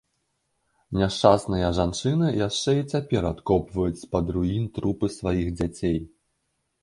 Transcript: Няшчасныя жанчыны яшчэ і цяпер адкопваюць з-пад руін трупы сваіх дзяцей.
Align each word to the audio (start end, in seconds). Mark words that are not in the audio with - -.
Няшчасныя 0.99 1.67
жанчыны 1.79 2.27
яшчэ 2.47 2.71
і 2.79 2.87
цяпер 2.95 3.27
адкопваюць 3.33 4.01
з-пад 4.03 4.25
руін 4.37 4.63
трупы 4.79 5.11
сваіх 5.19 5.47
дзяцей. 5.61 5.97